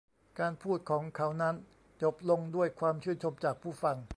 [0.39, 1.55] การพูดของเขานั้น
[2.01, 3.97] จบลงด้วยความชื่นชมจากผู้ฟัง